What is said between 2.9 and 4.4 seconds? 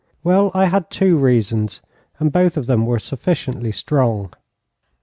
sufficiently strong.